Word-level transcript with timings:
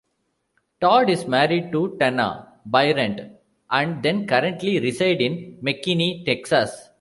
Todd 0.79 1.11
is 1.11 1.27
married 1.27 1.71
to 1.71 1.95
Tanna 1.99 2.53
Bryant 2.65 3.21
and 3.69 4.01
they 4.01 4.25
currently 4.25 4.79
reside 4.79 5.21
in 5.21 5.59
McKinney, 5.61 6.25
Texas. 6.25 6.89